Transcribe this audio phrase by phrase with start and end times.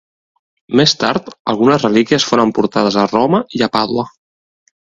[0.79, 4.11] Més tard, algunes relíquies foren portades a Roma i a Pàdua.